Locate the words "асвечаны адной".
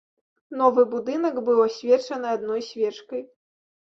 1.67-2.61